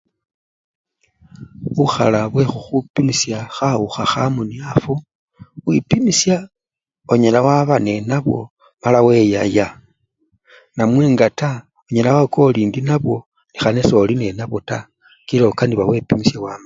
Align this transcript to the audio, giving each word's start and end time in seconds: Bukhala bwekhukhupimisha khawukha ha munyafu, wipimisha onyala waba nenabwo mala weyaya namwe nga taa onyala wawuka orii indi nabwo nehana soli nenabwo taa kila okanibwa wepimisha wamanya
Bukhala 1.75 2.19
bwekhukhupimisha 2.31 3.37
khawukha 3.55 4.03
ha 4.13 4.23
munyafu, 4.35 4.93
wipimisha 5.67 6.35
onyala 7.11 7.39
waba 7.47 7.75
nenabwo 7.87 8.39
mala 8.81 8.99
weyaya 9.05 9.67
namwe 10.75 11.03
nga 11.13 11.27
taa 11.39 11.63
onyala 11.87 12.09
wawuka 12.15 12.39
orii 12.47 12.63
indi 12.65 12.81
nabwo 12.89 13.15
nehana 13.51 13.81
soli 13.89 14.13
nenabwo 14.17 14.57
taa 14.69 14.87
kila 15.27 15.45
okanibwa 15.47 15.89
wepimisha 15.91 16.37
wamanya 16.43 16.59